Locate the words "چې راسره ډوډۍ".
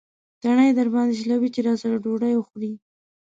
1.55-2.33